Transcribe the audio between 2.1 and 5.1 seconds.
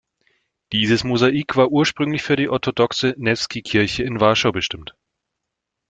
für die orthodoxe Newski-Kirche in Warschau bestimmt.